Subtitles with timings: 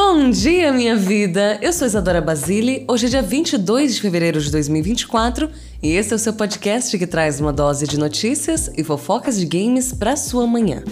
[0.00, 1.58] Bom dia, minha vida!
[1.60, 2.84] Eu sou Isadora Basile.
[2.86, 5.50] Hoje é dia 22 de fevereiro de 2024
[5.82, 9.44] e esse é o seu podcast que traz uma dose de notícias e fofocas de
[9.44, 10.84] games para sua manhã.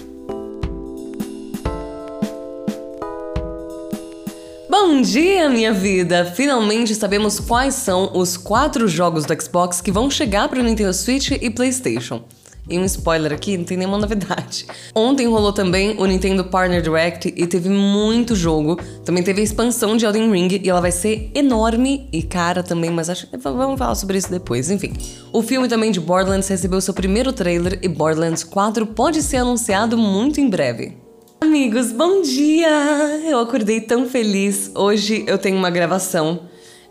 [4.69, 6.25] Bom dia, minha vida!
[6.25, 10.93] Finalmente sabemos quais são os quatro jogos do Xbox que vão chegar para o Nintendo
[10.93, 12.25] Switch e PlayStation.
[12.69, 14.67] E um spoiler aqui, não tem nenhuma novidade.
[14.93, 18.77] Ontem rolou também o Nintendo Partner Direct e teve muito jogo.
[19.05, 22.91] Também teve a expansão de Elden Ring e ela vai ser enorme e cara também,
[22.91, 24.69] mas acho que vamos falar sobre isso depois.
[24.69, 24.93] Enfim,
[25.33, 29.97] o filme também de Borderlands recebeu seu primeiro trailer e Borderlands 4 pode ser anunciado
[29.97, 30.97] muito em breve.
[31.41, 32.69] Amigos, bom dia!
[33.29, 34.73] Eu acordei tão feliz.
[34.75, 36.41] Hoje eu tenho uma gravação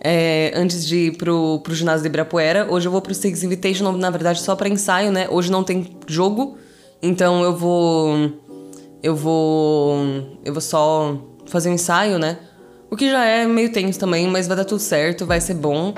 [0.07, 2.71] é, antes de ir pro, pro ginásio de Ibirapuera.
[2.71, 5.27] Hoje eu vou pro Six Invitation, na verdade, só para ensaio, né?
[5.31, 6.59] Hoje não tem jogo,
[7.01, 8.31] então eu vou.
[9.01, 9.97] Eu vou.
[10.45, 12.37] Eu vou só fazer um ensaio, né?
[12.91, 15.95] O que já é meio tenso também, mas vai dar tudo certo, vai ser bom.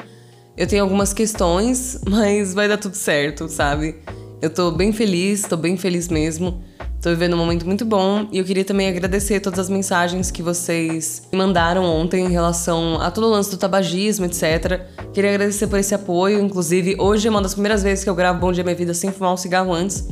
[0.56, 3.98] Eu tenho algumas questões, mas vai dar tudo certo, sabe?
[4.42, 6.64] Eu tô bem feliz, tô bem feliz mesmo.
[7.02, 10.42] Tô vivendo um momento muito bom e eu queria também agradecer todas as mensagens que
[10.42, 14.81] vocês me mandaram ontem em relação a todo o lance do tabagismo, etc.
[15.14, 16.39] Queria agradecer por esse apoio.
[16.39, 19.12] Inclusive, hoje é uma das primeiras vezes que eu gravo Bom Dia Minha Vida sem
[19.12, 20.08] fumar um cigarro antes.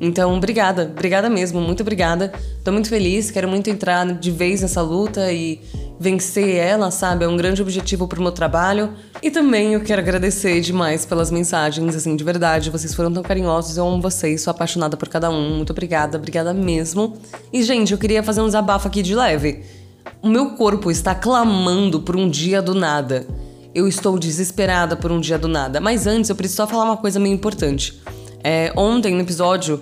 [0.00, 2.32] Então, obrigada, obrigada mesmo, muito obrigada.
[2.62, 5.60] Tô muito feliz, quero muito entrar de vez nessa luta e
[5.98, 7.24] vencer ela, sabe?
[7.24, 8.92] É um grande objetivo pro meu trabalho.
[9.22, 12.70] E também eu quero agradecer demais pelas mensagens, assim, de verdade.
[12.70, 15.56] Vocês foram tão carinhosos, eu amo vocês, sou apaixonada por cada um.
[15.56, 17.16] Muito obrigada, obrigada mesmo.
[17.52, 19.62] E, gente, eu queria fazer um desabafo aqui de leve.
[20.22, 23.26] O meu corpo está clamando por um dia do nada.
[23.74, 25.80] Eu estou desesperada por um dia do nada.
[25.80, 28.00] Mas antes, eu preciso só falar uma coisa meio importante.
[28.42, 29.80] É, ontem, no episódio,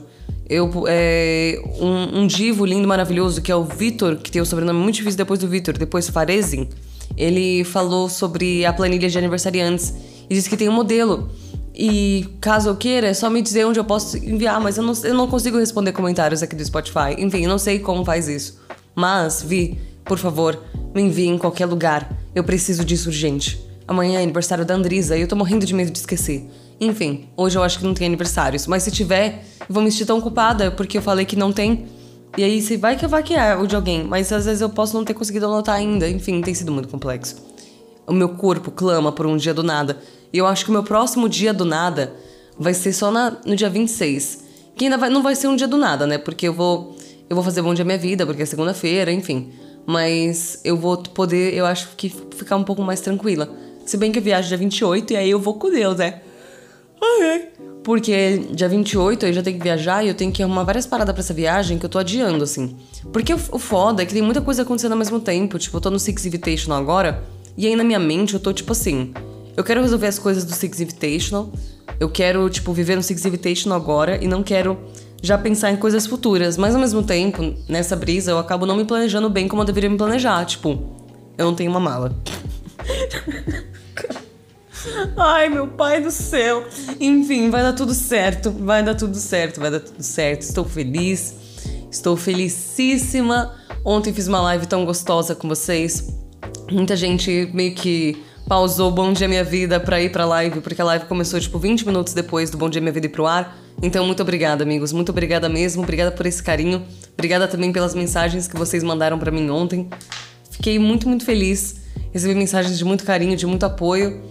[0.52, 4.78] eu, é, um, um, divo lindo, maravilhoso, que é o Vitor, que tem o sobrenome
[4.78, 6.68] muito difícil depois do Vitor, depois Farezin,
[7.16, 9.94] ele falou sobre a planilha de aniversariantes
[10.28, 11.30] e disse que tem um modelo.
[11.74, 14.92] E caso eu queira, é só me dizer onde eu posso enviar, mas eu não,
[15.04, 17.16] eu não consigo responder comentários aqui do Spotify.
[17.18, 18.60] Enfim, eu não sei como faz isso.
[18.94, 20.58] Mas, Vi, por favor,
[20.94, 22.14] me envie em qualquer lugar.
[22.34, 23.58] Eu preciso disso urgente.
[23.88, 26.46] Amanhã é aniversário da Andrisa e eu tô morrendo de medo de esquecer.
[26.84, 30.04] Enfim, hoje eu acho que não tem aniversários, mas se tiver, eu vou me sentir
[30.04, 31.86] tão culpada porque eu falei que não tem.
[32.36, 34.68] E aí, se vai que vai que é o de alguém, mas às vezes eu
[34.68, 36.08] posso não ter conseguido anotar ainda.
[36.08, 37.36] Enfim, tem sido muito complexo.
[38.04, 39.96] O meu corpo clama por um dia do nada.
[40.32, 42.14] E eu acho que o meu próximo dia do nada
[42.58, 44.42] vai ser só na, no dia 26.
[44.74, 46.18] Que ainda vai, não vai ser um dia do nada, né?
[46.18, 46.96] Porque eu vou
[47.30, 49.52] eu vou fazer bom dia minha vida, porque é segunda-feira, enfim.
[49.86, 53.48] Mas eu vou poder, eu acho que ficar um pouco mais tranquila.
[53.86, 56.22] Se bem que eu viajo dia 28 e aí eu vou com Deus, né?
[57.82, 61.12] Porque dia 28 eu já tenho que viajar e eu tenho que arrumar várias paradas
[61.12, 62.76] para essa viagem que eu tô adiando, assim.
[63.12, 65.58] Porque o, o foda é que tem muita coisa acontecendo ao mesmo tempo.
[65.58, 67.22] Tipo, eu tô no Six Invitational agora
[67.56, 69.12] e aí na minha mente eu tô tipo assim.
[69.56, 71.52] Eu quero resolver as coisas do Six Invitational.
[71.98, 74.78] Eu quero, tipo, viver no Six Invitational agora e não quero
[75.20, 76.56] já pensar em coisas futuras.
[76.56, 79.90] Mas ao mesmo tempo, nessa brisa, eu acabo não me planejando bem como eu deveria
[79.90, 80.44] me planejar.
[80.44, 80.82] Tipo,
[81.36, 82.14] eu não tenho uma mala.
[85.16, 86.64] Ai, meu pai do céu.
[87.00, 88.50] Enfim, vai dar tudo certo.
[88.50, 90.42] Vai dar tudo certo, vai dar tudo certo.
[90.42, 91.34] Estou feliz.
[91.90, 93.54] Estou felicíssima.
[93.84, 96.08] Ontem fiz uma live tão gostosa com vocês.
[96.70, 100.84] Muita gente meio que pausou Bom Dia Minha Vida pra ir pra live, porque a
[100.84, 103.58] live começou tipo 20 minutos depois do Bom Dia Minha Vida ir pro ar.
[103.80, 104.92] Então, muito obrigada, amigos.
[104.92, 105.82] Muito obrigada mesmo.
[105.82, 106.82] Obrigada por esse carinho.
[107.14, 109.88] Obrigada também pelas mensagens que vocês mandaram para mim ontem.
[110.50, 111.76] Fiquei muito, muito feliz.
[112.12, 114.22] Recebi mensagens de muito carinho, de muito apoio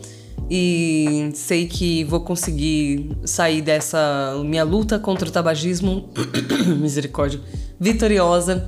[0.54, 6.10] e sei que vou conseguir sair dessa minha luta contra o tabagismo,
[6.78, 7.40] misericórdia,
[7.80, 8.68] vitoriosa,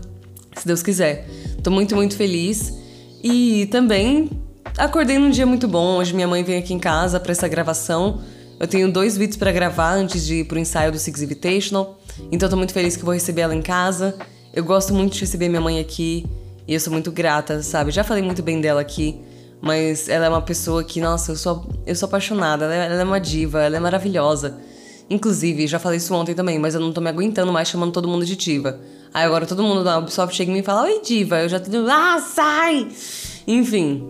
[0.56, 1.28] se Deus quiser.
[1.62, 2.74] Tô muito, muito feliz
[3.22, 4.30] e também
[4.78, 5.98] acordei num dia muito bom.
[5.98, 8.22] Hoje minha mãe vem aqui em casa para essa gravação.
[8.58, 12.00] Eu tenho dois vídeos para gravar antes de ir pro ensaio do Six Invitational,
[12.32, 14.16] então tô muito feliz que vou receber ela em casa.
[14.54, 16.26] Eu gosto muito de receber minha mãe aqui
[16.66, 17.92] e eu sou muito grata, sabe?
[17.92, 19.20] Já falei muito bem dela aqui.
[19.64, 22.66] Mas ela é uma pessoa que, nossa, eu sou, eu sou apaixonada.
[22.66, 24.58] Ela é, ela é uma diva, ela é maravilhosa.
[25.10, 28.06] Inclusive, já falei isso ontem também, mas eu não tô me aguentando mais chamando todo
[28.06, 28.78] mundo de diva.
[29.14, 31.40] Aí agora todo mundo da Ubisoft chega e fala: Oi, diva.
[31.40, 31.72] Eu já tô.
[31.90, 32.90] Ah, sai!
[33.48, 34.06] Enfim,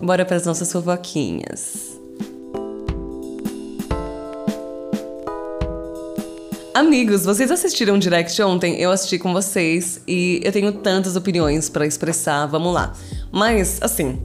[0.00, 2.00] bora para as nossas fofoquinhas.
[6.72, 8.80] Amigos, vocês assistiram o direct ontem?
[8.80, 12.46] Eu assisti com vocês e eu tenho tantas opiniões para expressar.
[12.46, 12.94] Vamos lá.
[13.30, 14.18] Mas, assim,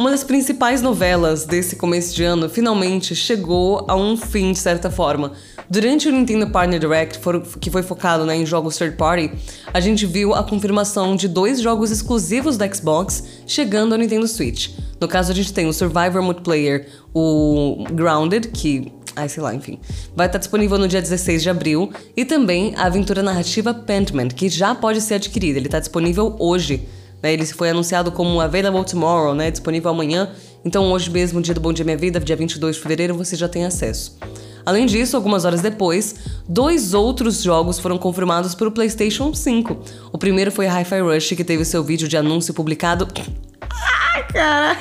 [0.00, 4.90] uma das principais novelas desse começo de ano finalmente chegou a um fim, de certa
[4.90, 5.32] forma.
[5.68, 7.20] Durante o Nintendo Partner Direct,
[7.60, 9.30] que foi focado né, em jogos third party,
[9.74, 14.70] a gente viu a confirmação de dois jogos exclusivos da Xbox chegando ao Nintendo Switch.
[14.98, 19.78] No caso, a gente tem o Survivor Multiplayer, o Grounded, que Ai, sei lá, enfim.
[20.16, 21.92] Vai estar disponível no dia 16 de abril.
[22.16, 25.58] E também a aventura narrativa Pentman, que já pode ser adquirida.
[25.58, 26.88] Ele está disponível hoje.
[27.22, 27.32] Né?
[27.32, 29.50] Ele foi anunciado como Available Tomorrow, né?
[29.50, 30.30] Disponível amanhã.
[30.64, 33.48] Então, hoje mesmo, dia do Bom Dia Minha Vida, dia 22 de fevereiro, você já
[33.48, 34.18] tem acesso.
[34.64, 36.16] Além disso, algumas horas depois,
[36.48, 39.78] dois outros jogos foram confirmados para o PlayStation 5.
[40.12, 43.08] O primeiro foi Hi-Fi Rush, que teve seu vídeo de anúncio publicado.
[44.14, 44.80] Ai, caralho!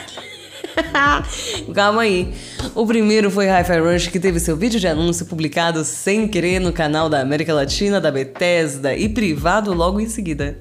[1.74, 2.34] Calma aí.
[2.76, 6.74] O primeiro foi Hi-Fi Rush, que teve seu vídeo de anúncio publicado sem querer no
[6.74, 10.58] canal da América Latina, da Bethesda e privado logo em seguida.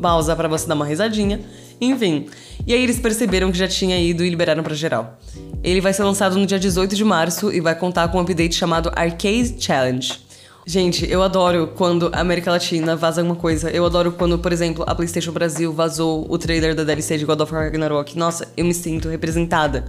[0.00, 1.40] Pausa para você dar uma risadinha.
[1.80, 2.26] Enfim,
[2.66, 5.18] e aí eles perceberam que já tinha ido e liberaram para geral.
[5.62, 8.54] Ele vai ser lançado no dia 18 de março e vai contar com um update
[8.54, 10.20] chamado Arcade Challenge.
[10.66, 13.70] Gente, eu adoro quando a América Latina vaza alguma coisa.
[13.70, 17.40] Eu adoro quando, por exemplo, a PlayStation Brasil vazou o trailer da DLC de God
[17.40, 18.16] of War Ragnarok.
[18.16, 19.86] Nossa, eu me sinto representada.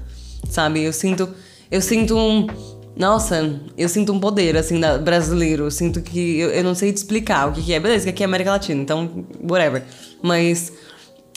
[0.49, 0.81] Sabe?
[0.81, 1.29] Eu sinto
[1.71, 2.47] eu sinto um
[2.95, 5.63] nossa, eu sinto um poder, assim, da, brasileiro.
[5.65, 6.39] Eu sinto que.
[6.39, 7.79] Eu, eu não sei te explicar o que, que é.
[7.79, 9.83] Beleza, que aqui é América Latina, então, whatever.
[10.21, 10.71] Mas,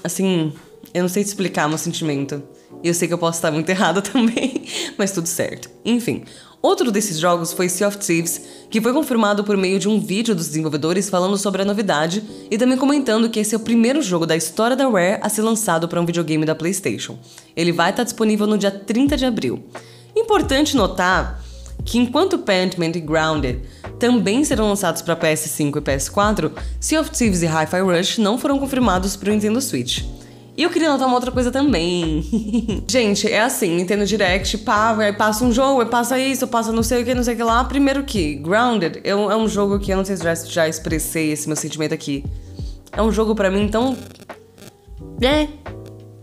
[0.03, 0.53] assim,
[0.93, 2.43] eu não sei te explicar meu sentimento.
[2.83, 4.65] Eu sei que eu posso estar muito errada também,
[4.99, 5.71] mas tudo certo.
[5.85, 6.25] Enfim,
[6.61, 10.35] outro desses jogos foi Sea of Thieves, que foi confirmado por meio de um vídeo
[10.35, 14.27] dos desenvolvedores falando sobre a novidade e também comentando que esse é o primeiro jogo
[14.27, 17.19] da história da Rare a ser lançado para um videogame da PlayStation.
[17.56, 19.65] Ele vai estar disponível no dia 30 de abril.
[20.15, 21.44] Importante notar
[21.85, 23.61] que enquanto Pentman e Grounded
[23.99, 28.59] também serão lançados para PS5 e PS4, Sea of Thieves e Hi-Fi Rush não foram
[28.59, 30.03] confirmados para o Nintendo Switch.
[30.57, 32.85] E eu queria notar uma outra coisa também.
[32.89, 37.05] Gente, é assim, Nintendo Direct, pá, passa um jogo, passa isso, passa não sei o
[37.05, 37.65] que, não sei o que lá.
[37.65, 40.69] Primeiro que, Grounded é um, é um jogo que eu não sei se já, já
[40.69, 42.25] expressei esse meu sentimento aqui.
[42.93, 43.97] É um jogo para mim tão...
[45.21, 45.49] É,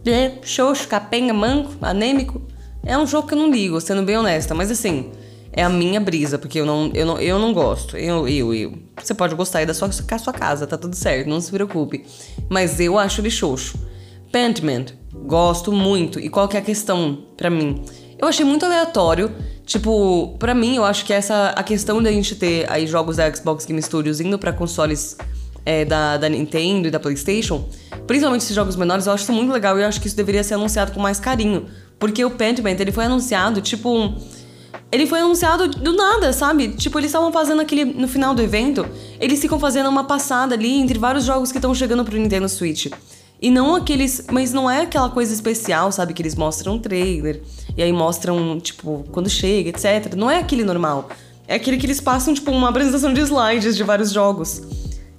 [0.09, 2.41] é, xoxo, capenga, manco, anêmico.
[2.85, 5.11] É um jogo que eu não ligo, sendo bem honesta, mas assim
[5.53, 7.97] é a minha brisa, porque eu não, eu não, eu não gosto.
[7.97, 8.73] Eu, eu, eu.
[9.01, 12.05] Você pode gostar aí da sua, sua casa, tá tudo certo, não se preocupe.
[12.49, 13.77] Mas eu acho ele xoxo.
[14.31, 14.85] Pentman,
[15.25, 16.19] gosto muito.
[16.19, 17.83] E qual que é a questão para mim?
[18.17, 19.31] Eu achei muito aleatório.
[19.65, 23.33] Tipo, para mim, eu acho que essa a questão da gente ter aí jogos da
[23.33, 25.17] Xbox Game Studios indo para consoles
[25.65, 27.67] é, da, da Nintendo e da PlayStation,
[28.07, 30.43] principalmente esses jogos menores, eu acho isso muito legal e eu acho que isso deveria
[30.43, 31.67] ser anunciado com mais carinho.
[31.99, 34.15] Porque o Pentman, ele foi anunciado, tipo.
[34.91, 36.69] Ele foi anunciado do nada, sabe?
[36.69, 37.85] Tipo, eles estavam fazendo aquele.
[37.85, 38.85] No final do evento,
[39.19, 42.87] eles ficam fazendo uma passada ali entre vários jogos que estão chegando pro Nintendo Switch.
[43.41, 44.25] E não aqueles.
[44.29, 46.13] Mas não é aquela coisa especial, sabe?
[46.13, 47.41] Que eles mostram um trailer.
[47.77, 50.13] E aí mostram, tipo, quando chega, etc.
[50.15, 51.09] Não é aquele normal.
[51.47, 54.61] É aquele que eles passam, tipo, uma apresentação de slides de vários jogos.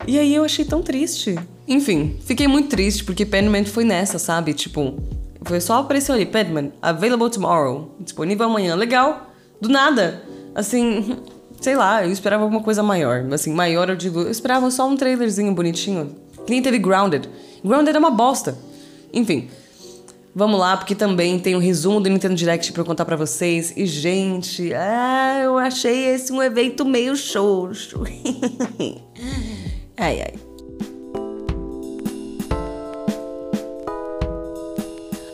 [0.07, 1.39] E aí eu achei tão triste.
[1.67, 4.53] Enfim, fiquei muito triste porque Penman foi nessa, sabe?
[4.53, 4.95] Tipo,
[5.43, 7.95] foi só apareceu ali, Penman, available tomorrow.
[8.01, 8.75] Disponível amanhã.
[8.75, 9.32] Legal.
[9.63, 10.25] Do nada.
[10.57, 11.19] Assim,
[11.61, 13.25] sei lá, eu esperava alguma coisa maior.
[13.33, 16.17] Assim, maior eu digo, eu esperava só um trailerzinho bonitinho.
[16.45, 17.31] Que nem teve Grounded.
[17.65, 18.59] Grounded é uma bosta.
[19.13, 19.49] Enfim,
[20.35, 23.73] vamos lá, porque também tem um resumo do Nintendo Direct para contar para vocês.
[23.77, 28.03] E, gente, ah, eu achei esse um evento meio xoxo.
[29.97, 30.52] ai, ai.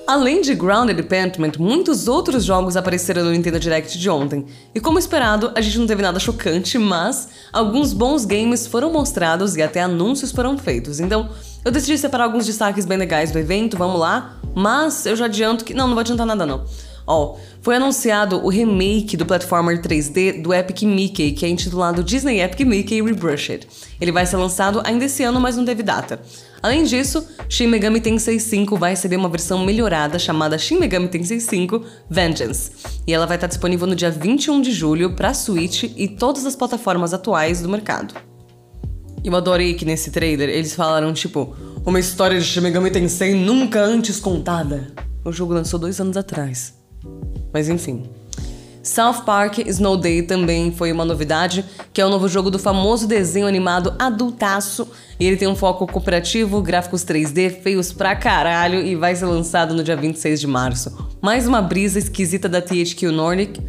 [0.09, 4.47] Além de Grounded Pentiment, muitos outros jogos apareceram no Nintendo Direct de ontem.
[4.75, 9.55] E como esperado, a gente não teve nada chocante, mas alguns bons games foram mostrados
[9.55, 10.99] e até anúncios foram feitos.
[10.99, 11.29] Então,
[11.63, 14.39] eu decidi separar alguns destaques bem legais do evento, vamos lá.
[14.55, 15.75] Mas eu já adianto que.
[15.75, 16.65] Não, não vou adiantar nada não.
[17.11, 22.43] Ó, foi anunciado o remake do platformer 3D do Epic Mickey, que é intitulado Disney
[22.43, 23.67] Epic Mickey Rebrushed.
[23.99, 26.21] Ele vai ser lançado ainda esse ano, mas não teve data.
[26.63, 31.41] Além disso, Shin Megami Tensei 5 vai receber uma versão melhorada chamada Shin Megami Tensei
[31.41, 32.73] 5 Vengeance,
[33.07, 36.55] e ela vai estar disponível no dia 21 de julho para Switch e todas as
[36.55, 38.15] plataformas atuais do mercado.
[39.25, 43.81] Eu adorei que nesse trailer eles falaram tipo uma história de Shin Megami Tensei nunca
[43.81, 44.93] antes contada.
[45.25, 46.78] O jogo lançou dois anos atrás.
[47.53, 48.05] Mas enfim.
[48.83, 53.07] South Park Snow Day também foi uma novidade, que é o novo jogo do famoso
[53.07, 54.89] desenho animado adultaço.
[55.21, 59.75] E ele tem um foco cooperativo, gráficos 3D feios pra caralho e vai ser lançado
[59.75, 60.97] no dia 26 de março.
[61.21, 63.61] Mais uma brisa esquisita da THQ Nordic.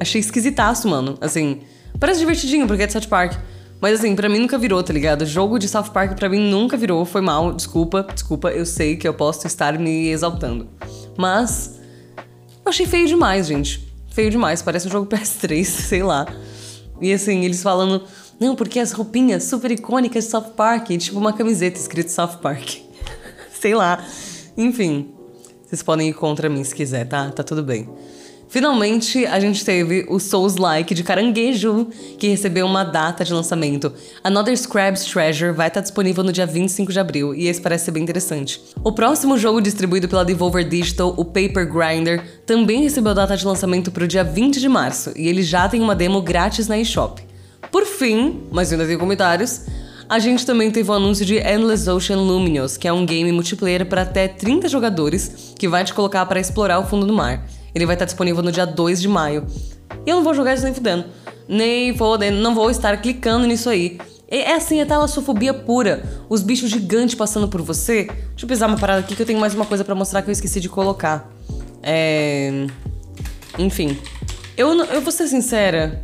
[0.00, 1.18] Achei esquisitaço, mano.
[1.20, 1.60] Assim,
[2.00, 3.34] parece divertidinho porque é de South Park.
[3.80, 5.26] Mas assim, pra mim nunca virou, tá ligado?
[5.26, 9.08] Jogo de South Park pra mim nunca virou, foi mal, desculpa, desculpa, eu sei que
[9.08, 10.68] eu posso estar me exaltando.
[11.18, 11.81] Mas
[12.72, 13.86] achei feio demais, gente.
[14.08, 16.26] Feio demais, parece um jogo PS3, sei lá.
[17.00, 18.02] E assim, eles falando,
[18.40, 22.78] não, porque as roupinhas super icônicas de South Park, tipo uma camiseta escrito South Park.
[23.52, 24.04] Sei lá.
[24.56, 25.12] Enfim,
[25.64, 27.30] vocês podem ir contra mim se quiser, tá?
[27.30, 27.88] Tá tudo bem.
[28.52, 31.86] Finalmente, a gente teve o Souls Like de Caranguejo,
[32.18, 33.90] que recebeu uma data de lançamento.
[34.22, 37.92] Another Scrab's Treasure vai estar disponível no dia 25 de abril, e esse parece ser
[37.92, 38.60] bem interessante.
[38.84, 43.90] O próximo jogo distribuído pela Devolver Digital, o Paper Grinder, também recebeu data de lançamento
[43.90, 47.22] para o dia 20 de março, e ele já tem uma demo grátis na eShop.
[47.70, 49.62] Por fim, mas ainda tem comentários,
[50.06, 53.86] a gente também teve o anúncio de Endless Ocean Luminous, que é um game multiplayer
[53.86, 57.42] para até 30 jogadores que vai te colocar para explorar o fundo do mar.
[57.74, 59.46] Ele vai estar disponível no dia 2 de maio.
[60.06, 61.04] E eu não vou jogar isso nem fudendo.
[61.48, 63.98] Nem vou, não vou estar clicando nisso aí.
[64.28, 66.02] É assim, é talassofobia pura.
[66.28, 68.04] Os bichos gigantes passando por você.
[68.04, 70.30] Deixa eu pesar uma parada aqui que eu tenho mais uma coisa para mostrar que
[70.30, 71.30] eu esqueci de colocar.
[71.82, 72.66] É.
[73.58, 73.98] Enfim.
[74.56, 76.02] Eu, eu vou ser sincera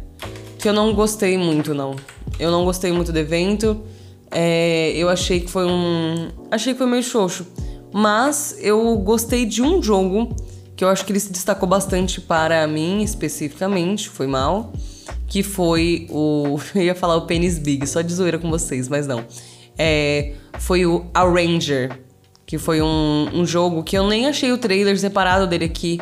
[0.58, 1.96] que eu não gostei muito, não.
[2.38, 3.82] Eu não gostei muito do evento.
[4.30, 6.28] É, eu achei que foi um.
[6.50, 7.46] Achei que foi meio xoxo.
[7.92, 10.36] Mas eu gostei de um jogo
[10.78, 14.72] que eu acho que ele se destacou bastante para mim especificamente, foi mal,
[15.26, 16.56] que foi o.
[16.72, 19.24] Eu ia falar o Penis Big, só de zoeira com vocês, mas não.
[19.76, 21.98] É, foi o Arranger,
[22.46, 26.00] que foi um, um jogo que eu nem achei o trailer separado dele aqui,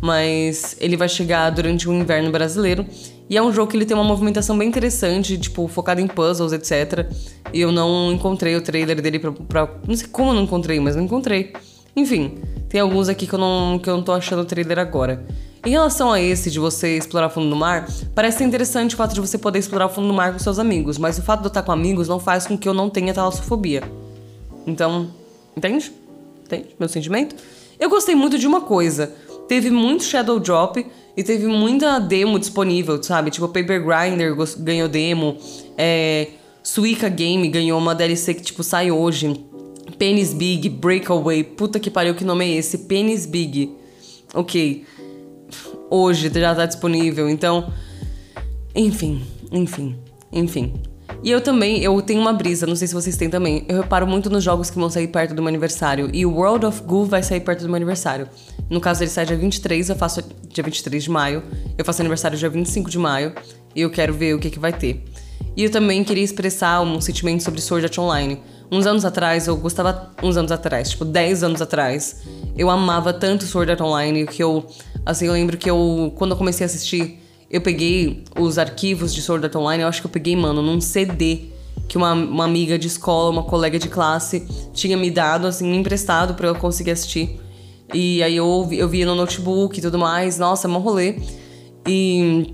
[0.00, 2.86] mas ele vai chegar durante o inverno brasileiro.
[3.28, 6.52] E é um jogo que ele tem uma movimentação bem interessante, tipo, focado em puzzles,
[6.52, 7.10] etc.
[7.52, 9.68] E eu não encontrei o trailer dele pra, pra.
[9.84, 11.52] Não sei como eu não encontrei, mas não encontrei.
[11.96, 15.24] Enfim, tem alguns aqui que eu não, que eu não tô achando o trailer agora.
[15.64, 19.20] Em relação a esse de você explorar fundo do mar, parece interessante o fato de
[19.20, 21.48] você poder explorar o fundo do mar com seus amigos, mas o fato de eu
[21.48, 23.82] estar com amigos não faz com que eu não tenha talassofobia.
[24.64, 25.08] Então,
[25.56, 25.92] entende?
[26.44, 27.34] Entende meu sentimento?
[27.80, 29.12] Eu gostei muito de uma coisa.
[29.48, 33.30] Teve muito Shadow Drop e teve muita demo disponível, sabe?
[33.30, 35.36] Tipo, Paper Grinder ganhou demo,
[35.76, 36.28] é,
[36.62, 39.44] Suica Game ganhou uma DLC que, tipo, sai hoje.
[39.98, 42.78] Penis Big, Breakaway, puta que pariu, que nome é esse?
[42.78, 43.74] Penis Big.
[44.34, 44.84] Ok.
[45.90, 47.72] Hoje já tá disponível, então.
[48.74, 49.96] Enfim, enfim,
[50.32, 50.74] enfim.
[51.22, 53.64] E eu também, eu tenho uma brisa, não sei se vocês têm também.
[53.68, 56.10] Eu reparo muito nos jogos que vão sair perto do meu aniversário.
[56.12, 58.28] E o World of Goo vai sair perto do meu aniversário.
[58.68, 61.42] No caso, ele sai dia 23, eu faço dia 23 de maio.
[61.78, 63.32] Eu faço aniversário dia 25 de maio.
[63.74, 65.02] E eu quero ver o que, que vai ter.
[65.56, 68.40] E eu também queria expressar um sentimento sobre Sword Art Online.
[68.70, 70.10] Uns anos atrás, eu gostava.
[70.22, 72.22] Uns anos atrás, tipo 10 anos atrás,
[72.56, 74.66] eu amava tanto Sword Art Online que eu.
[75.04, 76.12] Assim, eu lembro que eu.
[76.16, 80.00] Quando eu comecei a assistir, eu peguei os arquivos de Sword Art Online, eu acho
[80.00, 81.56] que eu peguei, mano, num CD
[81.88, 86.34] que uma, uma amiga de escola, uma colega de classe, tinha me dado, assim, emprestado
[86.34, 87.40] para eu conseguir assistir.
[87.94, 91.20] E aí eu, eu via no notebook e tudo mais, nossa, é um rolê.
[91.86, 92.52] E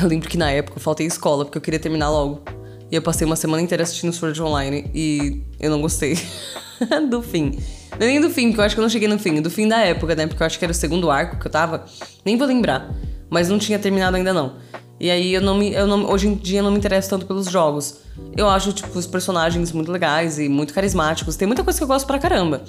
[0.00, 2.57] eu lembro que na época eu faltei escola, porque eu queria terminar logo.
[2.90, 6.18] E eu passei uma semana inteira assistindo Sword Online e eu não gostei
[7.10, 7.58] do fim.
[7.98, 9.42] Não é nem do fim, porque eu acho que eu não cheguei no fim.
[9.42, 10.26] Do fim da época, né?
[10.26, 11.84] Porque eu acho que era o segundo arco que eu tava.
[12.24, 12.94] Nem vou lembrar.
[13.28, 14.56] Mas não tinha terminado ainda não.
[15.00, 15.72] E aí eu não me.
[15.72, 18.00] Eu não, hoje em dia eu não me interesso tanto pelos jogos.
[18.36, 21.36] Eu acho, tipo, os personagens muito legais e muito carismáticos.
[21.36, 22.62] Tem muita coisa que eu gosto pra caramba.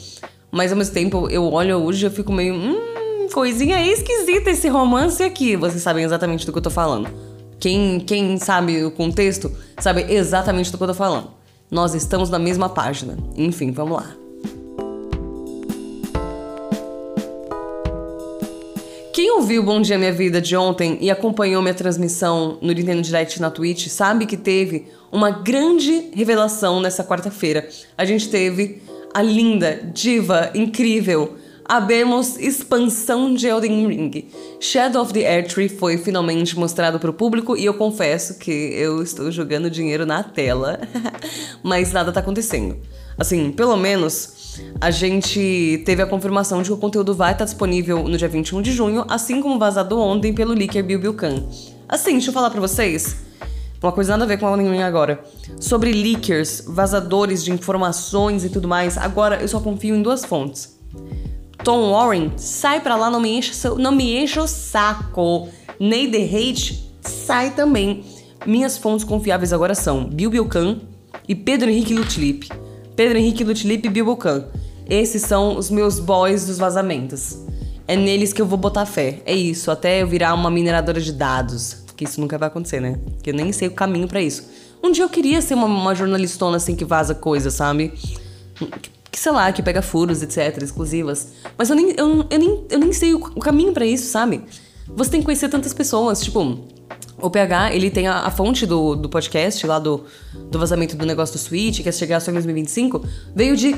[0.51, 2.55] Mas ao mesmo tempo, eu olho hoje e eu fico meio.
[2.55, 5.55] Hum, coisinha esquisita esse romance aqui.
[5.55, 7.09] Vocês sabem exatamente do que eu tô falando.
[7.59, 11.31] Quem, quem sabe o contexto sabe exatamente do que eu tô falando.
[11.69, 13.17] Nós estamos na mesma página.
[13.35, 14.15] Enfim, vamos lá.
[19.13, 23.41] Quem ouviu Bom Dia Minha Vida de ontem e acompanhou minha transmissão no Nintendo Direct
[23.41, 27.67] na Twitch sabe que teve uma grande revelação nessa quarta-feira.
[27.97, 28.81] A gente teve
[29.13, 31.35] a linda, diva, incrível
[31.69, 34.25] abemos expansão de Elden Ring.
[34.59, 39.03] Shadow of the Erdtree foi finalmente mostrado para o público e eu confesso que eu
[39.03, 40.79] estou jogando dinheiro na tela,
[41.61, 42.75] mas nada está acontecendo.
[43.19, 48.03] Assim, pelo menos a gente teve a confirmação de que o conteúdo vai estar disponível
[48.03, 51.43] no dia 21 de junho, assim como vazado ontem pelo leaker Bill Khan.
[51.87, 53.17] Assim, deixa eu falar para vocês.
[53.81, 55.23] Uma coisa nada a ver com Elden Ring agora.
[55.59, 60.79] Sobre leakers, vazadores de informações e tudo mais, agora eu só confio em duas fontes.
[61.63, 65.49] Tom Warren, sai pra lá, não me enche, seu, não me enche o saco.
[65.79, 68.03] Neider Hate, sai também.
[68.45, 70.79] Minhas fontes confiáveis agora são Bill Bilkan
[71.27, 72.49] e Pedro Henrique Lutlip.
[72.95, 74.45] Pedro Henrique Lutlip e Bill Bilkan.
[74.89, 77.37] Esses são os meus boys dos vazamentos.
[77.87, 79.21] É neles que eu vou botar fé.
[79.25, 81.83] É isso, até eu virar uma mineradora de dados.
[81.95, 82.99] Que isso nunca vai acontecer, né?
[83.21, 84.49] Que eu nem sei o caminho para isso.
[84.81, 87.93] Um dia eu queria ser uma, uma jornalistona assim que vaza coisa, sabe?
[89.19, 91.33] Sei lá, que pega furos, etc, exclusivas.
[91.57, 94.43] Mas eu nem, eu, eu nem, eu nem sei o, o caminho para isso, sabe?
[94.87, 96.59] Você tem que conhecer tantas pessoas, tipo,
[97.21, 100.05] O PH, ele tem a, a fonte do, do podcast, lá do,
[100.49, 103.75] do vazamento do negócio do Switch, que é chegar só em 2025, veio de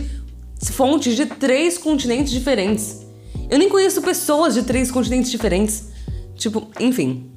[0.71, 3.05] fontes de três continentes diferentes.
[3.50, 5.89] Eu nem conheço pessoas de três continentes diferentes.
[6.36, 7.31] Tipo, enfim.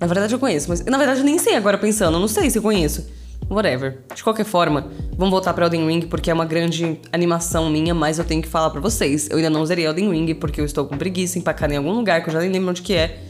[0.00, 2.50] Na verdade eu conheço, mas na verdade eu nem sei agora pensando, eu não sei
[2.50, 3.06] se eu conheço.
[3.50, 3.98] Whatever.
[4.14, 8.18] De qualquer forma, vamos voltar pra Elden Ring porque é uma grande animação minha, mas
[8.18, 9.28] eu tenho que falar para vocês.
[9.28, 12.22] Eu ainda não zerei Elden Ring porque eu estou com preguiça, empacada em algum lugar
[12.22, 13.24] que eu já nem lembro onde que é.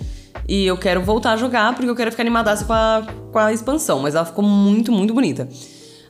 [0.47, 3.51] E eu quero voltar a jogar porque eu quero ficar animadaça com a, com a
[3.51, 5.49] expansão, mas ela ficou muito, muito bonita.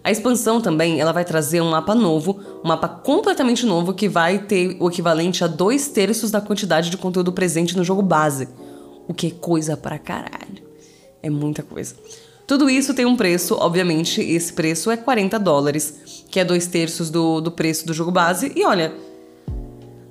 [0.02, 4.38] A expansão também, ela vai trazer um mapa novo, um mapa completamente novo que vai
[4.38, 8.49] ter o equivalente a dois terços da quantidade de conteúdo presente no jogo base.
[9.07, 10.62] O que é coisa pra caralho.
[11.23, 11.95] É muita coisa.
[12.50, 17.09] Tudo isso tem um preço, obviamente, esse preço é 40 dólares, que é dois terços
[17.09, 18.50] do, do preço do jogo base.
[18.57, 18.92] E olha,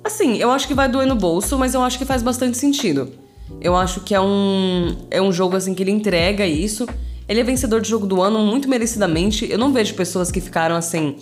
[0.02, 3.12] assim, eu acho que vai doer no bolso, mas eu acho que faz bastante sentido.
[3.60, 6.88] Eu acho que é um, é um jogo assim que ele entrega isso.
[7.28, 9.46] Ele é vencedor de jogo do ano muito merecidamente.
[9.46, 11.16] Eu não vejo pessoas que ficaram assim.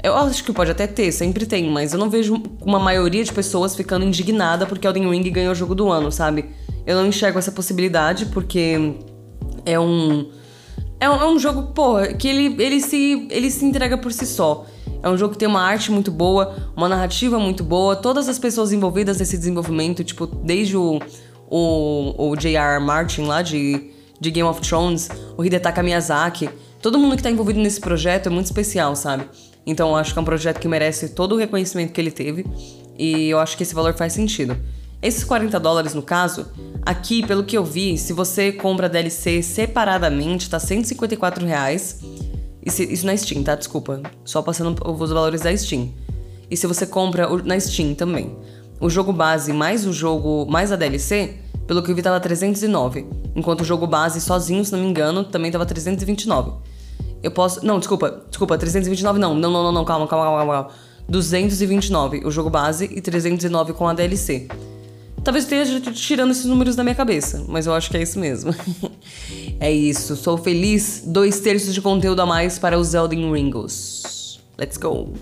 [0.00, 3.32] Eu acho que pode até ter, sempre tem, mas eu não vejo uma maioria de
[3.32, 6.50] pessoas ficando indignada porque Elden Ring ganhou o jogo do ano, sabe?
[6.86, 8.94] Eu não enxergo essa possibilidade porque
[9.66, 10.40] é um.
[11.02, 14.24] É um, é um jogo, pô, que ele, ele, se, ele se entrega por si
[14.24, 14.64] só.
[15.02, 18.38] É um jogo que tem uma arte muito boa, uma narrativa muito boa, todas as
[18.38, 21.00] pessoas envolvidas nesse desenvolvimento, tipo, desde o,
[21.50, 22.78] o, o J.R.
[22.78, 23.90] Martin lá de,
[24.20, 26.48] de Game of Thrones, o Hidetaka Miyazaki,
[26.80, 29.24] todo mundo que tá envolvido nesse projeto é muito especial, sabe?
[29.66, 32.46] Então eu acho que é um projeto que merece todo o reconhecimento que ele teve
[32.96, 34.56] e eu acho que esse valor faz sentido.
[35.02, 36.46] Esses 40 dólares, no caso,
[36.86, 41.98] aqui, pelo que eu vi, se você compra DLC separadamente, tá 154 reais.
[42.64, 43.56] Isso na Steam, tá?
[43.56, 44.00] Desculpa.
[44.24, 45.92] Só passando os valores da Steam.
[46.48, 48.36] E se você compra na Steam também.
[48.80, 53.06] O jogo base mais o jogo mais a DLC, pelo que eu vi, tava 309.
[53.34, 56.52] Enquanto o jogo base sozinho, se não me engano, também tava 329.
[57.22, 57.64] Eu posso.
[57.66, 58.22] Não, desculpa.
[58.28, 59.34] Desculpa, 329 não.
[59.34, 59.84] Não, não, não, não.
[59.84, 60.70] Calma, calma, calma, calma.
[61.08, 64.48] 229 o jogo base e 309 com a DLC.
[65.24, 68.18] Talvez eu esteja tirando esses números da minha cabeça, mas eu acho que é isso
[68.18, 68.52] mesmo.
[69.60, 71.04] é isso, sou feliz.
[71.06, 74.40] Dois terços de conteúdo a mais para os Elden Ringos.
[74.58, 75.12] Let's go!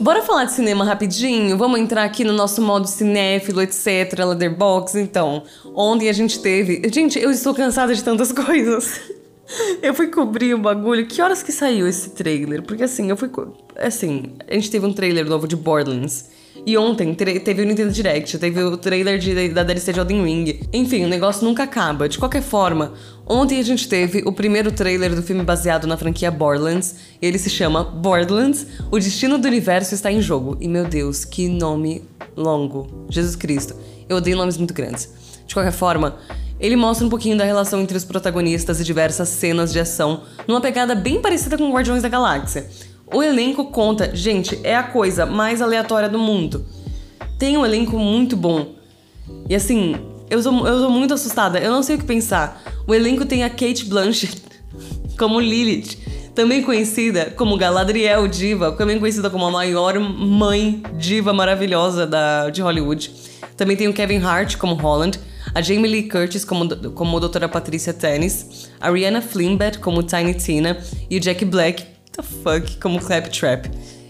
[0.00, 1.58] Bora falar de cinema rapidinho?
[1.58, 4.94] Vamos entrar aqui no nosso modo cinéfilo, etc, Leatherbox.
[4.94, 5.42] Então,
[5.74, 6.80] ontem a gente teve...
[6.90, 8.98] Gente, eu estou cansada de tantas coisas.
[9.82, 11.06] Eu fui cobrir o bagulho.
[11.06, 12.62] Que horas que saiu esse trailer?
[12.62, 13.30] Porque assim, eu fui.
[13.76, 16.30] Assim, a gente teve um trailer novo de Borderlands.
[16.66, 20.60] E ontem teve o Nintendo Direct, teve o trailer de, da DLC de Elden Ring.
[20.74, 22.06] Enfim, o negócio nunca acaba.
[22.06, 22.92] De qualquer forma,
[23.26, 26.96] ontem a gente teve o primeiro trailer do filme baseado na franquia Borderlands.
[27.22, 30.58] Ele se chama Borderlands: O Destino do Universo está em jogo.
[30.60, 32.04] E meu Deus, que nome
[32.36, 33.06] longo.
[33.08, 33.74] Jesus Cristo.
[34.06, 35.08] Eu odeio nomes muito grandes.
[35.46, 36.18] De qualquer forma,
[36.60, 40.60] ele mostra um pouquinho da relação entre os protagonistas e diversas cenas de ação, numa
[40.60, 42.68] pegada bem parecida com Guardiões da Galáxia.
[43.12, 46.64] O elenco conta, gente, é a coisa mais aleatória do mundo.
[47.38, 48.74] Tem um elenco muito bom.
[49.48, 49.96] E assim,
[50.28, 52.62] eu sou, eu sou muito assustada, eu não sei o que pensar.
[52.86, 54.42] O elenco tem a Kate Blanchett
[55.18, 55.98] como Lilith,
[56.34, 62.62] também conhecida como Galadriel Diva, também conhecida como a maior mãe diva maravilhosa da, de
[62.62, 63.12] Hollywood.
[63.56, 65.18] Também tem o Kevin Hart como Holland,
[65.54, 70.34] a Jamie Lee Curtis como, como a doutora Patrícia Tennis, a Rihanna Flimbet como Tiny
[70.34, 73.66] Tina e o Jack Black, the fuck, como Claptrap.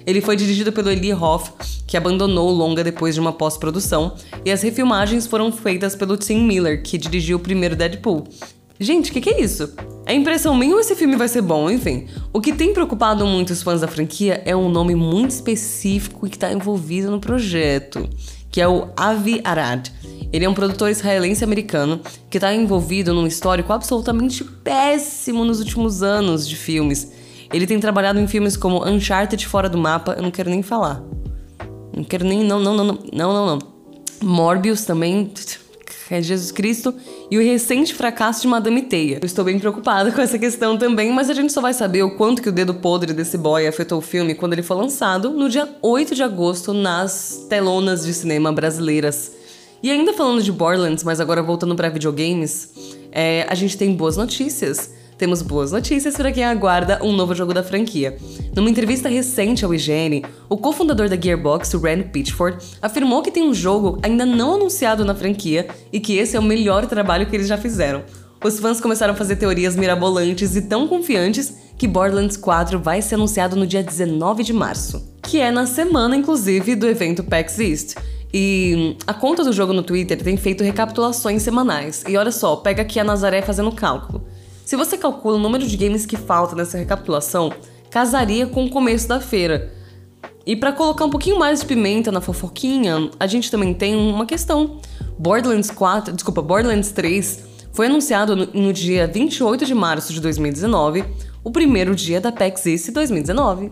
[0.06, 1.52] Ele foi dirigido pelo Eli Hoff,
[1.86, 6.44] que abandonou o longa depois de uma pós-produção, e as refilmagens foram feitas pelo Tim
[6.44, 8.26] Miller, que dirigiu o primeiro Deadpool.
[8.82, 9.74] Gente, o que, que, é isso?
[10.06, 11.70] É impressão minha ou esse filme vai ser bom?
[11.70, 16.30] Enfim, o que tem preocupado muitos fãs da franquia é um nome muito específico e
[16.30, 18.08] que está envolvido no projeto,
[18.50, 19.88] que é o Avi Arad.
[20.32, 26.48] Ele é um produtor israelense-americano que está envolvido num histórico absolutamente péssimo nos últimos anos
[26.48, 27.12] de filmes.
[27.52, 31.02] Ele tem trabalhado em filmes como Uncharted Fora do Mapa, eu não quero nem falar.
[31.94, 32.44] Não quero nem.
[32.44, 33.46] Não, não, não, não, não.
[33.46, 33.58] não.
[34.22, 35.32] Morbius também.
[36.10, 36.92] É Jesus Cristo
[37.30, 39.18] e o recente fracasso de Madame Teia.
[39.22, 42.16] Eu estou bem preocupada com essa questão também, mas a gente só vai saber o
[42.16, 45.48] quanto que o dedo podre desse boy afetou o filme quando ele foi lançado no
[45.48, 49.32] dia 8 de agosto nas telonas de cinema brasileiras.
[49.82, 52.70] E ainda falando de Borderlands, mas agora voltando para videogames,
[53.12, 54.99] é, a gente tem boas notícias.
[55.20, 58.16] Temos boas notícias para quem aguarda um novo jogo da franquia.
[58.56, 63.52] Numa entrevista recente ao IGN, o cofundador da Gearbox, Rand Pitchford, afirmou que tem um
[63.52, 67.48] jogo ainda não anunciado na franquia e que esse é o melhor trabalho que eles
[67.48, 68.02] já fizeram.
[68.42, 73.16] Os fãs começaram a fazer teorias mirabolantes e tão confiantes que Borderlands 4 vai ser
[73.16, 77.94] anunciado no dia 19 de março, que é na semana, inclusive, do evento PAX East.
[78.32, 82.04] E a conta do jogo no Twitter tem feito recapitulações semanais.
[82.08, 84.24] E olha só, pega aqui a Nazaré fazendo cálculo.
[84.64, 87.52] Se você calcula o número de games que falta nessa recapitulação,
[87.90, 89.72] casaria com o começo da feira.
[90.46, 94.24] E para colocar um pouquinho mais de pimenta na fofoquinha, a gente também tem uma
[94.24, 94.80] questão.
[95.18, 101.04] Borderlands 4, desculpa, Borderlands 3 foi anunciado no, no dia 28 de março de 2019,
[101.44, 103.70] o primeiro dia da PAX East 2019.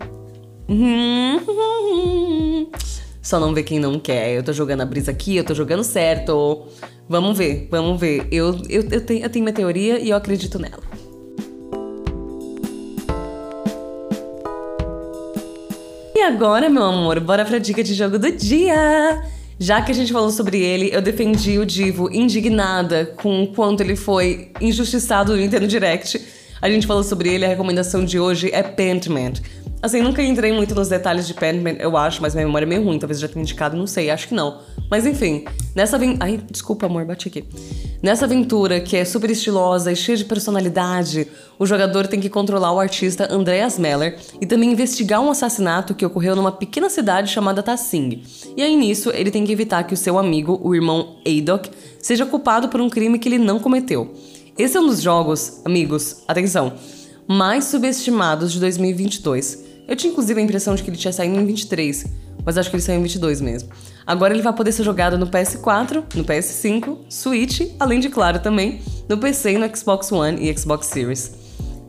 [3.29, 4.33] Só não vê quem não quer.
[4.33, 6.67] Eu tô jogando a brisa aqui, eu tô jogando certo.
[7.07, 8.27] Vamos ver, vamos ver.
[8.33, 10.83] Eu, eu, eu, tenho, eu tenho minha teoria e eu acredito nela.
[16.17, 19.23] E agora, meu amor, bora pra dica de jogo do dia!
[19.59, 23.83] Já que a gente falou sobre ele, eu defendi o Divo indignada com o quanto
[23.83, 26.19] ele foi injustiçado no Nintendo Direct.
[26.63, 29.43] A gente falou sobre ele, a recomendação de hoje é Pentiment.
[29.81, 32.83] Assim, nunca entrei muito nos detalhes de Pentiment, eu acho, mas minha memória é meio
[32.83, 34.59] ruim, talvez já tenha indicado, não sei, acho que não.
[34.91, 36.25] Mas enfim, nessa aventura.
[36.25, 37.45] Ai, desculpa, amor, bati aqui.
[38.03, 42.73] Nessa aventura, que é super estilosa e cheia de personalidade, o jogador tem que controlar
[42.73, 47.63] o artista Andreas Meller e também investigar um assassinato que ocorreu numa pequena cidade chamada
[47.63, 48.23] Tassing.
[48.57, 52.27] E aí nisso, ele tem que evitar que o seu amigo, o irmão Adok, seja
[52.27, 54.13] culpado por um crime que ele não cometeu.
[54.57, 56.73] Esse é um dos jogos, amigos, atenção,
[57.29, 59.68] mais subestimados de 2022.
[59.89, 62.05] Eu tinha inclusive a impressão de que ele tinha saído em 23,
[62.45, 63.71] mas acho que ele saiu em 22 mesmo.
[64.07, 68.83] Agora ele vai poder ser jogado no PS4, no PS5, Switch, além de, claro, também
[69.09, 71.33] no PC e no Xbox One e Xbox Series.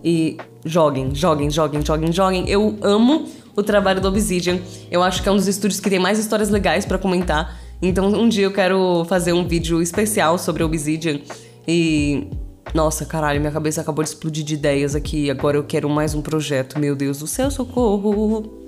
[0.02, 2.50] E joguem, joguem, joguem, joguem, joguem.
[2.50, 4.60] Eu amo o trabalho do Obsidian.
[4.90, 7.60] Eu acho que é um dos estúdios que tem mais histórias legais para comentar.
[7.82, 11.20] Então um dia eu quero fazer um vídeo especial sobre Obsidian
[11.68, 12.28] e
[12.74, 15.30] nossa, caralho, minha cabeça acabou de explodir de ideias aqui.
[15.30, 16.80] Agora eu quero mais um projeto.
[16.80, 18.60] Meu Deus do céu, socorro!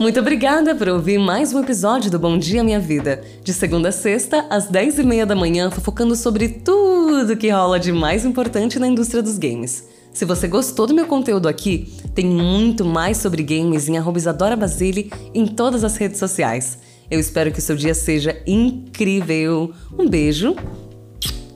[0.00, 3.22] Muito obrigada por ouvir mais um episódio do Bom Dia Minha Vida.
[3.42, 7.80] De segunda a sexta, às 10 e meia da manhã, fofocando sobre tudo que rola
[7.80, 9.88] de mais importante na indústria dos games.
[10.12, 13.96] Se você gostou do meu conteúdo aqui, tem muito mais sobre games em
[14.56, 16.78] Basile em todas as redes sociais.
[17.10, 19.72] Eu espero que o seu dia seja incrível.
[19.98, 20.54] Um beijo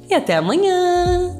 [0.09, 1.37] e até amanhã!